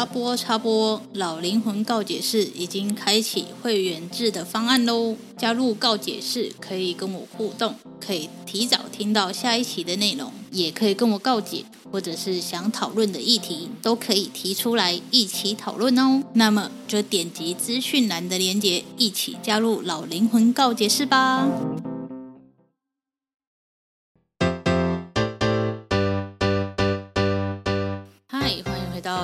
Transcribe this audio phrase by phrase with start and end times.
[0.00, 5.14] 插播插播，老灵魂告解室已经开启会员制的方案喽！
[5.36, 16.22] 加入告解室可以跟我互动，可以提早听到下一期的内容，也可以跟我告解，或者是想讨论的议题都可以提出来一起讨论哦。
[16.32, 21.46] 那么就点击资讯栏的链接，一起加入老灵魂告解室吧！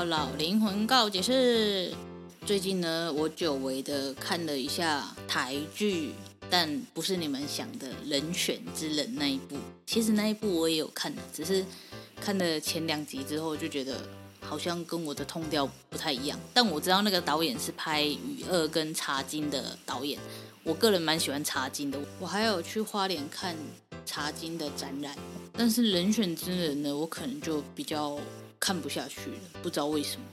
[0.09, 1.93] 老灵魂告解室。
[2.45, 6.13] 最近呢，我久违的看了一下台剧，
[6.49, 9.57] 但不是你们想的人选之人那一部。
[9.85, 11.65] 其实那一部我也有看，只是
[12.21, 13.97] 看了前两集之后，就觉得
[14.41, 16.39] 好像跟我的痛调不太一样。
[16.55, 20.21] 但我知道那个导演是拍《雨二》跟《茶金》的导演，
[20.63, 21.99] 我个人蛮喜欢《茶金》的。
[22.21, 23.57] 我还有去花莲看
[24.05, 25.17] 《茶金》的展览，
[25.53, 28.17] 但是人选之人呢，我可能就比较。
[28.67, 30.27] 看不下去了，不知道为什么。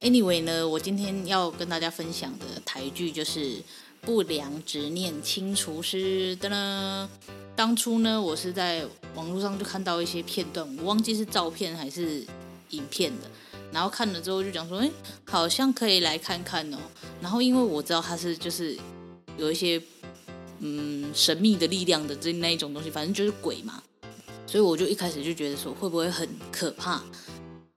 [0.00, 3.40] Anyway 呢，我今天要跟大家分享的台剧就是
[4.00, 7.10] 《不良执念清除师》的呢。
[7.54, 12.26] 当初呢，我是在网络上就看到一些片段，我忘记是照片还是
[12.70, 13.30] 影片的。
[13.70, 14.90] 然后看了之后就讲说，哎，
[15.26, 16.78] 好像可以来看看哦。
[17.20, 18.74] 然后因为我知道它是就是
[19.36, 19.78] 有一些
[20.60, 23.82] 嗯神秘的力量的这那一种东西，反正就是鬼嘛，
[24.46, 27.02] 所以我就一开始就觉得说会不会很可怕。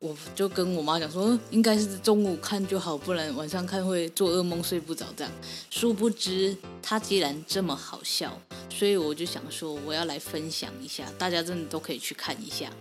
[0.06, 5.34] 我就跟我妈讲说，应该是中午看就好，不然晚上看会做噩梦睡不着这样。
[5.72, 8.40] 殊不知它既然这么好笑，
[8.70, 12.72] 所以我就想说我要来分享一下，大家真的都可以去看一下。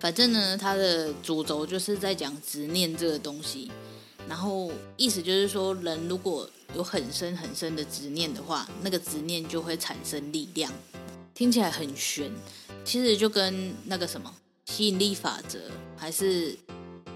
[0.00, 3.70] 反正呢，它的主轴就是在讲执念这个东西，
[4.26, 10.72] 然后意思就是说，人如果有很深很深的执念的话，那个执念就会产生力量。
[11.34, 12.32] 听起来很玄，
[12.86, 14.34] 其实就跟那个什么。
[14.68, 15.58] 吸引力法则
[15.96, 16.54] 还是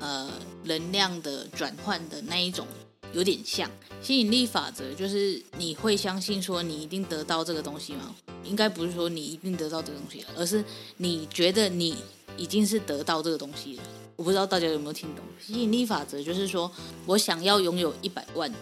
[0.00, 0.28] 呃
[0.64, 2.66] 能量的转换的那一种
[3.12, 3.70] 有点像。
[4.00, 8.14] 吸引力法则就是你会相信说你一定得到这个东西吗？
[8.42, 10.64] 应该不是说你一定得到这个东西，而是
[10.96, 11.96] 你觉得你
[12.38, 13.82] 已经是得到这个东西了。
[14.16, 15.22] 我不知道大家有没有听懂？
[15.38, 16.72] 吸引力法则就是说
[17.06, 18.52] 我想要拥有一百万，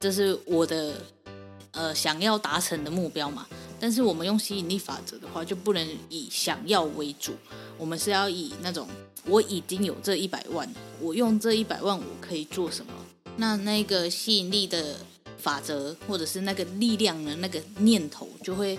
[0.00, 1.00] 这是我的
[1.70, 3.46] 呃想要达成的目标嘛。
[3.80, 7.32] 但是我们用吸引力法则的话，就不能以想要为主。
[7.78, 8.86] 我们是要以那种
[9.24, 10.70] 我已经有这一百万，
[11.00, 12.92] 我用这一百万我可以做什么？
[13.36, 14.96] 那那个吸引力的
[15.38, 18.78] 法则，或者是那个力量的那个念头，就会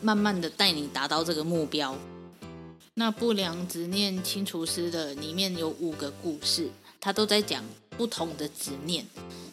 [0.00, 1.96] 慢慢的带你达到这个目标。
[2.94, 6.70] 那不良执念清除师的里面有五个故事，
[7.00, 9.04] 它都在讲不同的执念。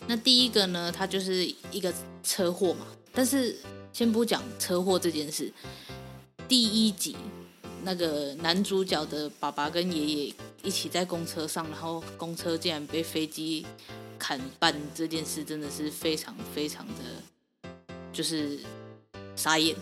[0.08, 1.92] 那第一个呢，它就是一个
[2.24, 2.86] 车祸嘛。
[3.12, 3.58] 但是
[3.94, 5.54] 先不讲车祸这件事，
[6.48, 7.16] 第一集。
[7.86, 10.34] 那个男主角的爸爸跟爷爷
[10.64, 13.66] 一起在公车上，然后公车竟然被飞机
[14.18, 17.62] 砍半，这件事真的是非常非常的，
[18.14, 18.60] 就是
[19.36, 19.76] 傻眼。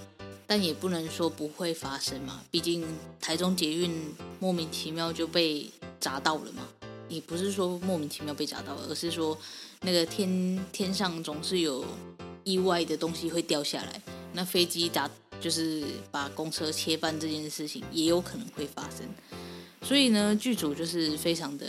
[0.48, 2.84] 但也不能说不会发生嘛，毕竟
[3.22, 5.70] 台中捷运莫名其妙就被
[6.00, 6.68] 砸到了嘛。
[7.08, 9.38] 也不是说莫名其妙被砸到，而是说
[9.82, 11.86] 那个天天上总是有
[12.44, 14.02] 意外的东西会掉下来，
[14.34, 15.10] 那飞机打。
[15.40, 19.00] 就是把公车切半这件事情也有可能会发生，
[19.82, 21.66] 所以呢，剧组就是非常的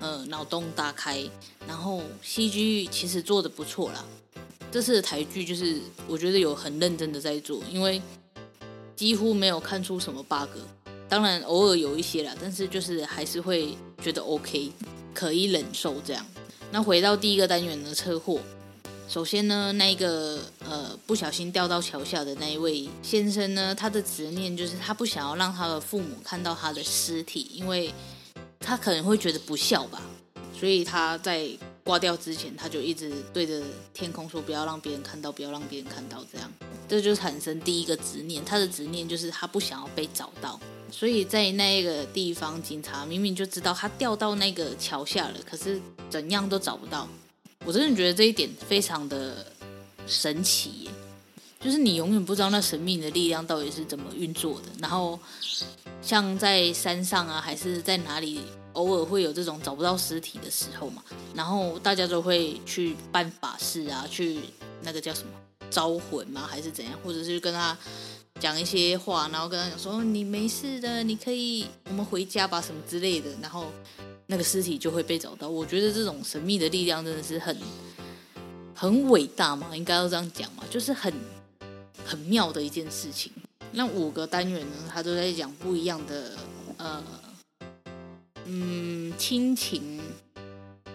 [0.00, 1.22] 呃脑洞大开，
[1.68, 4.02] 然后 CG 其实做的不错啦。
[4.72, 5.78] 这次的台剧就是
[6.08, 8.00] 我觉得有很认真的在做，因为
[8.96, 10.58] 几乎没有看出什么 bug，
[11.06, 14.72] 当然偶尔有一些啦，但是就是还是会觉得 OK，
[15.12, 16.26] 可以忍受这样。
[16.72, 18.40] 那回到第一个单元的车祸。
[19.10, 27.92] 首先呢，那个呃不小心掉到桥下的那一位先生呢，他的执念就是他不想要让他的父母看到他的尸体，因为
[28.60, 30.00] 他可能会觉得不孝吧，
[30.56, 31.48] 所以他在
[31.82, 33.60] 挂掉之前，他就一直对着
[33.92, 36.48] 天空说：“不要让别人看到，不要让别人看到。”这样，
[36.88, 38.44] 这就产生第一个执念。
[38.44, 47.08] 他的执念就是他不想要被找到，所以在那个地方，警察明明就知道他掉到那个桥下了，可是怎样都找不到。
[47.64, 49.46] 我真的觉得这一点非常的
[50.06, 50.90] 神奇耶，
[51.60, 54.68] 就是你永远不知道那神秘的力量到底是怎么运作的。
[54.78, 55.18] 然后，
[56.02, 58.40] 像在山上啊，还是在哪里？
[58.74, 61.02] 偶尔会有这种找不到尸体的时候嘛，
[61.34, 64.38] 然后大家都会去办法事啊，去
[64.82, 65.32] 那个叫什么
[65.68, 67.76] 招魂嘛，还是怎样，或者是跟他
[68.38, 73.66] 讲一些话，然后跟他讲说你没事的，你可以我们回家吧什么之类的，然后
[74.30, 75.48] 那个尸体就会被找到。
[75.48, 77.54] 我觉得这种神秘的力量真的是很
[78.74, 81.12] 很伟大嘛，应该要这样讲嘛，就是很
[82.06, 83.32] 很妙的一件事情。
[83.72, 86.32] 那五个单元呢，他都在讲不一样的
[86.78, 87.02] 呃。
[88.46, 90.00] 嗯，亲情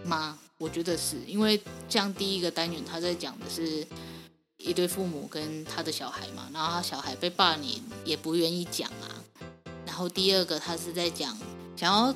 [0.04, 0.38] 吗？
[0.58, 3.86] 我觉得是因为像第一个单元，他在讲的是
[4.58, 9.24] 一对父母跟他的小孩嘛，然后他小孩被霸凌也不愿意讲啊。
[9.86, 11.38] 然后第二个他是在讲
[11.78, 12.14] 想要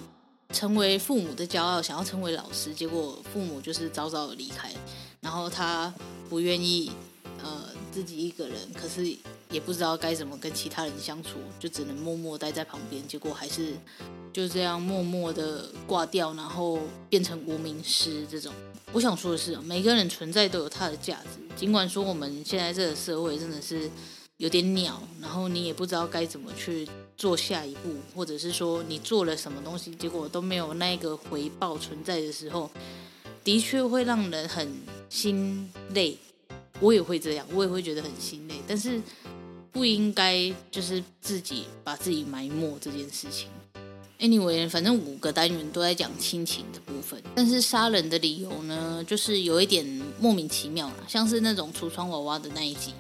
[0.54, 4.72] 成为父母的骄傲，想要成为老师，结果父母就是早早的离开，
[5.22, 5.94] 然后他
[6.30, 6.92] 不愿意
[7.44, 9.06] 呃自己一个人，可是
[9.50, 13.74] 也不知道该怎么跟其他人相处，就只能默默待在旁边，结果还是。
[14.32, 16.80] 就这样默默的挂掉，然后
[17.10, 18.54] 变成无名尸这种。
[18.92, 21.40] 我想说的是，每个人存在都有他的价值。
[21.56, 23.90] 尽管说我们现在这个社会真的是
[24.38, 26.88] 有点鸟，然后你也不知道该怎么去
[27.20, 32.72] 做下一步，或者是说你做了什么东西，结果都没有那个回报存在的时候，
[33.44, 34.74] 的确会让人很
[35.10, 36.18] 心累。
[36.80, 38.56] 我也会这样，我也会觉得很心累。
[38.66, 39.02] 但是
[39.70, 43.50] 不应该就是自己把自己埋没这件事情。
[44.18, 49.86] Anyway，反正五个单元都在讲亲情的部分，但是杀人的理由呢，就是有一点
[50.20, 52.94] 莫名其妙啦，像是那种橱窗娃娃的那一集，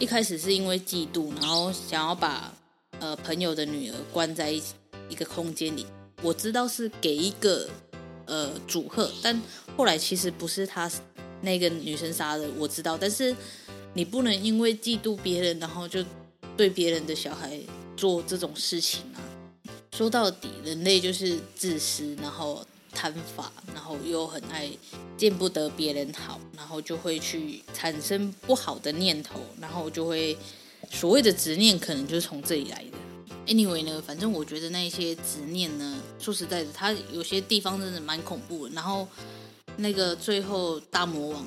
[0.00, 2.52] 一开始是因为嫉妒，然后想要把
[3.02, 4.62] 呃朋友的女儿关在一
[5.08, 5.84] 一个空间里，
[6.22, 7.68] 我知道是给一个
[8.26, 9.42] 呃祝贺，但
[9.76, 10.88] 后来其实不是他
[11.40, 13.34] 那个女生杀的，我知道，但是
[13.94, 16.04] 你不能因为嫉妒别人，然后就
[16.56, 17.58] 对别人的小孩
[17.96, 19.18] 做这种事情啊。
[19.96, 24.70] 说到底，人类就是自私，然后贪法，然后又很爱
[25.16, 30.36] 见不得别人好，然后就会去产生不好的念头，然后就会
[30.92, 33.52] 所谓的执念，可能就是从这里来的。
[33.52, 38.74] Anyway 呢，反正我觉得那些执念呢，说实在的，它有些地方真的蛮恐怖的。
[38.74, 39.08] 然后
[39.78, 41.46] 那个最后大魔王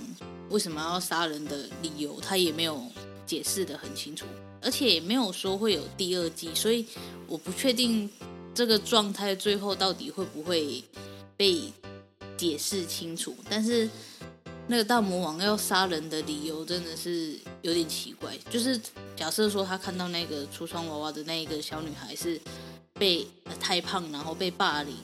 [0.49, 2.83] 为什么要杀人的理由，他也没有
[3.25, 4.25] 解释得很清楚，
[4.61, 6.85] 而且也没有说会有第二季，所以
[7.27, 8.09] 我不确定。
[8.55, 10.81] 这个状态最后到底会不会
[11.35, 11.63] 被
[12.37, 13.35] 解释清楚？
[13.49, 13.89] 但是
[14.67, 18.33] 那个大魔王要杀人的理由真的是有点奇怪。
[18.49, 18.79] 就是
[19.15, 22.39] 假设说他看到那个橱窗娃娃的那一个小女孩是
[22.93, 23.27] 被
[23.59, 24.95] 太胖，然后被霸凌，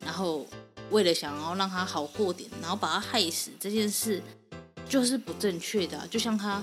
[0.00, 0.46] 然后
[0.90, 4.22] 为了想要让她好过点，然后把她害死这件事，
[4.88, 6.06] 就是不正确的。
[6.08, 6.62] 就像他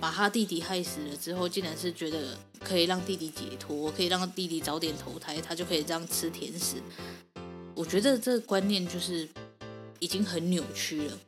[0.00, 2.38] 把他弟弟害死了之后，竟然是觉得。
[2.62, 6.76] 可以让弟弟解脱，可以让弟弟早点投胎，他就可以这样吃甜食。
[7.74, 9.26] 我觉得这个观念就是
[9.98, 11.18] 已经很扭曲了。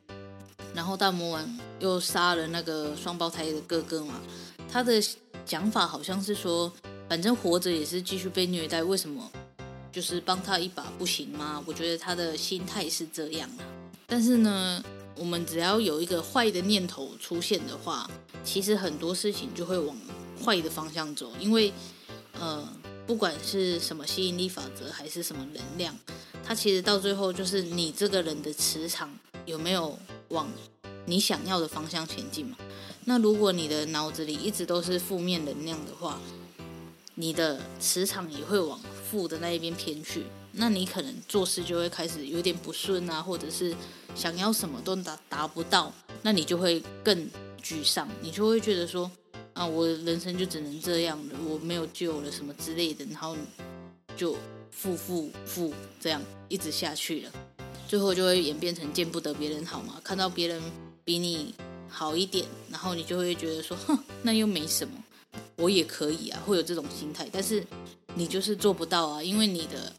[0.75, 4.21] 然后大魔王又杀了那个双胞胎的哥哥嘛，
[4.73, 4.99] 他的
[5.45, 6.73] 讲法好像是说，
[7.07, 9.31] 反正活着也是继续被虐待，为什么
[9.91, 11.63] 就是帮他一把不行吗？
[11.67, 13.63] 我觉得他的心态是这样的。
[14.07, 14.83] 但是呢，
[15.15, 18.09] 我们只要有一个坏的念头出现的话，
[18.43, 19.95] 其实很多事情就会往。
[20.43, 21.71] 坏的方向走，因为，
[22.33, 22.67] 呃，
[23.07, 25.95] 不管是什么吸引力法则，还是什么能量，
[26.43, 29.09] 它其实到最后就是你这个人的磁场
[29.45, 29.97] 有没有
[30.29, 30.49] 往
[31.05, 32.57] 你想要的方向前进嘛？
[33.05, 36.19] 那如果你的脑子里一直都是负面能量的话，
[37.15, 38.79] 你的磁场也会往
[39.09, 43.75] 负的那一边偏去，那你可能做事就会开始有点不顺啊，或者是
[44.15, 47.29] 想要什么都达达不到，那你就会更
[47.61, 49.09] 沮丧，你就会觉得说。
[49.53, 53.37] 啊，我的人生就只能这样了，我没有救了什么之类的，然后
[54.17, 54.35] 就
[54.71, 56.19] 负负负这样
[56.49, 57.31] 一直下去了，
[57.87, 60.59] 最后就会演变成见不得别人好嘛，看到别人
[61.05, 61.53] 比你
[61.93, 64.93] 好一点，然后你就会觉得说，哼，那又没什么，
[65.57, 67.63] 我也可以啊，会有这种心态，但是
[68.15, 69.93] 你就是做不到啊，因为你的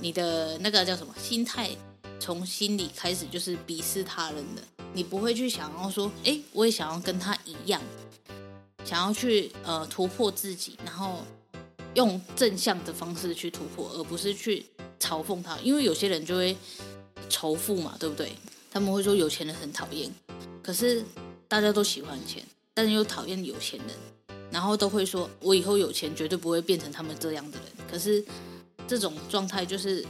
[0.00, 1.70] 你的那个叫什么心态，
[2.18, 7.80] 从心里开始就是鄙视他人的，你不会去想要说，诶，我也想要跟他一样。
[8.84, 11.22] 想要去呃突破自己，然后
[11.94, 14.64] 用正向的方式去突破，而不是去
[14.98, 15.58] 嘲讽他。
[15.58, 16.56] 因为有些人就会
[17.28, 18.32] 仇富嘛，对不对？
[18.70, 20.10] 他们会说有钱人很讨厌，
[20.62, 21.04] 可是
[21.48, 27.66] 大家都喜欢钱，但是又讨厌有钱人，然后都会说我以后有钱绝对不会变成他们这样的人。
[27.90, 28.22] 可是
[28.86, 30.04] 这种状态就是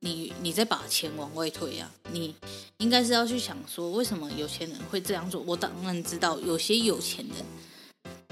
[0.00, 2.34] 你你在把钱往外推啊，你
[2.78, 5.40] 应该是要去想说为什么有钱人会这样做。
[5.42, 7.44] 我当然知道有些有钱人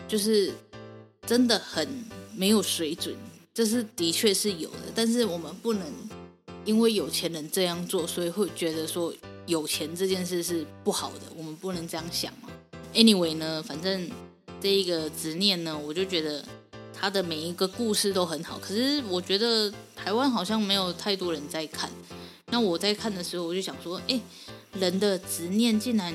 [0.08, 0.52] 就是
[1.26, 1.88] 真的很
[2.34, 3.16] 没有水准。
[3.54, 5.86] 这是的确是有的，但是我们不能
[6.64, 9.12] 因为有钱人这样做，所以会觉得说
[9.46, 11.20] 有钱这件事是不好的。
[11.36, 12.48] 我们不能这样想嘛。
[12.94, 14.10] Anyway 呢，反正
[14.60, 16.44] 这一个执念呢，我就觉得
[16.92, 18.58] 他的每一个故事都很好。
[18.58, 21.90] 可是我觉得台湾好像没有太多人在看。
[22.46, 24.20] 那我在看的时候，我就想说，哎，
[24.74, 26.14] 人的执念竟然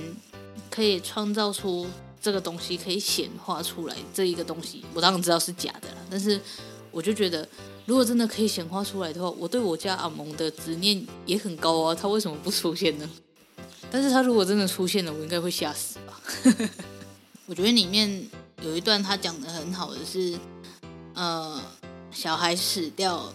[0.69, 1.87] 可以创造出
[2.21, 4.85] 这个东西，可以显化出来这一个东西。
[4.93, 6.39] 我当然知道是假的啦，但是。
[6.89, 7.47] 我就觉得，
[7.87, 11.95] 如果真的可以显化出来的话，我对我家阿蒙的执念也很高啊。
[11.95, 13.09] 他为什么不出现呢？
[13.89, 16.21] 但是他如果真的出现了，我应该会吓死吧。
[17.47, 18.27] 我觉得里面
[18.61, 20.37] 有一段他讲的很好的是，
[21.13, 21.61] 呃，
[22.11, 23.33] 小孩死掉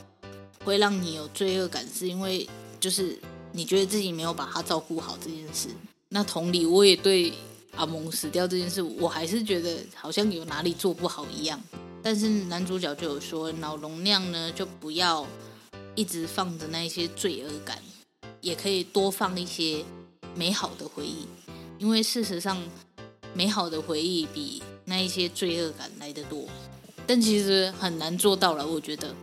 [0.66, 2.46] 会让你有罪恶感，是因为
[2.78, 3.18] 就是
[3.52, 5.70] 你觉得自己没有把他照顾好这件事。
[6.10, 7.32] 那同理，我也对
[7.74, 11.58] 阿蒙死掉这件事，我还是觉得好像有哪里做不好一样。
[12.02, 15.24] 但是男主角就有说，脑容量呢，就不要
[15.94, 17.78] 一直放着那一些罪恶感，
[18.40, 19.84] 也可以多放一些
[20.34, 21.26] 美好的回忆，
[21.78, 22.60] 因为事实上，
[23.32, 26.44] 美好的回忆比那一些罪恶感来得多。
[27.06, 29.14] 但其实很难做到了，我觉得，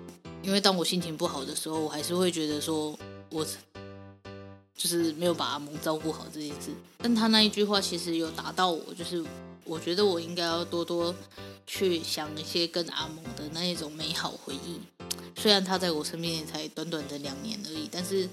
[0.42, 2.98] 因为当我心情不好的时候，我还是会觉得说
[3.30, 3.46] 我
[4.76, 6.72] 就是没有把阿蒙照顾好这件事。
[7.00, 9.24] 但他那一句话其实有打到我，就是
[9.66, 11.14] 我觉得我应该要多多。
[11.80, 14.82] 去想一些跟阿蒙的那一种美好回忆，
[15.38, 18.28] 虽然他在我身边也才短短的两年而已，但是，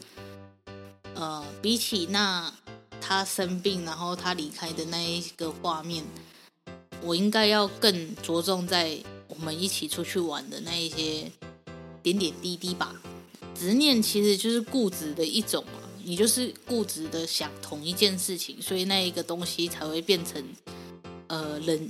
[1.15, 2.53] 呃，比起那
[3.01, 6.03] 他生病然后他离开的那一个画面，
[7.03, 8.99] 我应该要更着重在
[9.29, 11.31] 我们一起出去玩的那一些
[12.03, 13.01] 点点滴滴吧。
[13.55, 20.45] 执念其实就是固执的一种嘛，你就是固执的想同一件事情，所以那一个东西才会变成
[21.29, 21.89] 呃人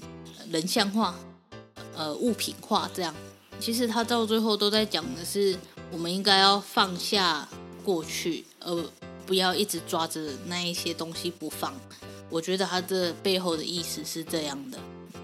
[0.51, 1.19] 人像化。
[1.97, 3.15] 呃，物品化这样，
[3.59, 5.57] 其实他到最后都在讲的是，
[5.91, 7.49] 我们应该要放下
[7.83, 8.85] 过去，而
[9.25, 11.73] 不要一直抓着那一些东西不放。
[12.29, 14.79] 我觉得他这背后的意思是这样的：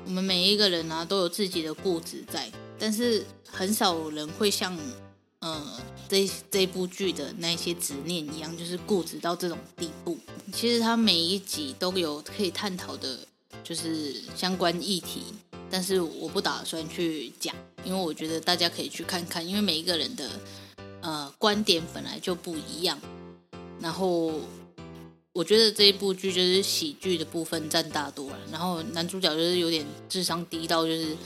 [0.06, 4.74] 我们每一个人啊，都有自己的固执在，但是很少人会像
[5.40, 10.16] 呃这这部剧的那些执念一样，就是固执到这种地步。
[10.52, 13.18] 其实他每一集都有可以探讨的，
[13.62, 15.24] 就是相关议题。
[15.72, 20.28] 但是我不打算去讲，因为我觉得大家可以去看看，因为每一个人的
[21.00, 22.98] 呃观点本来就不一样。
[23.80, 24.34] 然后
[25.32, 31.16] 我觉得这一部剧就是喜剧的部分占大多了，然后男主角就是有点智商低到就是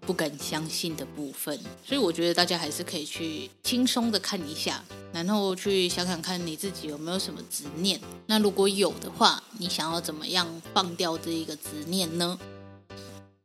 [0.00, 1.54] 不敢相信的部分，
[1.86, 8.00] 所以我觉得大家还是可以去轻松的看一下，然后去想想看你自己有没有什么执念。
[8.26, 12.38] 那如果有的话，你想要怎么样放掉这一个执念呢？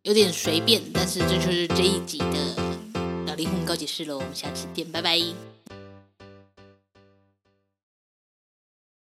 [0.10, 2.56] 有点随便，但是这就是这一集的
[3.28, 4.16] 老灵魂告解室喽。
[4.16, 5.59] 我们下次见，拜拜。